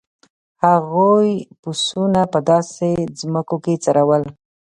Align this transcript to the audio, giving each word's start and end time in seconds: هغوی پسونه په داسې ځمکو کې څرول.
هغوی 0.65 1.29
پسونه 1.61 2.21
په 2.33 2.39
داسې 2.49 2.89
ځمکو 3.19 3.55
کې 3.63 3.73
څرول. 3.83 4.23